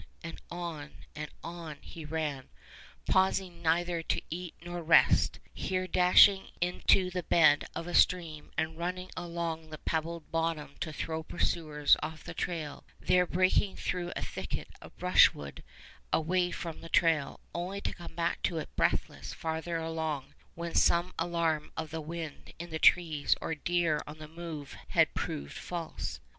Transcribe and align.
and 0.23 0.41
on... 0.49 0.93
and 1.15 1.29
on, 1.43 1.77
he 1.81 2.03
ran, 2.03 2.49
pausing 3.07 3.61
neither 3.61 4.01
to 4.01 4.19
eat 4.31 4.55
nor 4.65 4.81
rest; 4.81 5.37
here 5.53 5.85
dashing 5.85 6.47
into 6.59 7.11
the 7.11 7.21
bed 7.21 7.65
of 7.75 7.85
a 7.85 7.93
stream 7.93 8.49
and 8.57 8.79
running 8.79 9.11
along 9.15 9.69
the 9.69 9.77
pebbled 9.77 10.31
bottom 10.31 10.73
to 10.79 10.91
throw 10.91 11.21
pursuers 11.21 11.95
off 12.01 12.23
the 12.23 12.33
trail; 12.33 12.83
there 12.99 13.27
breaking 13.27 13.75
through 13.75 14.11
a 14.15 14.23
thicket 14.23 14.69
of 14.81 14.97
brushwood 14.97 15.63
away 16.11 16.49
from 16.49 16.81
the 16.81 16.89
trail, 16.89 17.39
only 17.53 17.79
to 17.79 17.93
come 17.93 18.15
back 18.15 18.41
to 18.41 18.57
it 18.57 18.75
breathless 18.75 19.35
farther 19.35 19.77
on, 19.79 20.33
when 20.55 20.73
some 20.73 21.13
alarm 21.19 21.71
of 21.77 21.91
the 21.91 22.01
wind 22.01 22.53
in 22.57 22.71
the 22.71 22.79
trees 22.79 23.35
or 23.39 23.53
deer 23.53 24.01
on 24.07 24.17
the 24.17 24.27
move 24.27 24.75
had 24.87 25.13
proved 25.13 25.53
false. 25.59 26.19